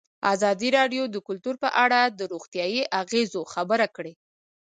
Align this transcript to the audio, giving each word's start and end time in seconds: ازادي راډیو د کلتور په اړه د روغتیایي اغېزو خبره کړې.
ازادي 0.33 0.69
راډیو 0.77 1.03
د 1.09 1.15
کلتور 1.27 1.55
په 1.63 1.69
اړه 1.83 1.99
د 2.19 2.21
روغتیایي 2.31 2.81
اغېزو 3.01 3.41
خبره 3.53 3.87
کړې. 3.95 4.13